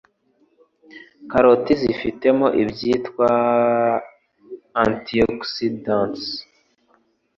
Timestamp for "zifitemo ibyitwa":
1.81-3.29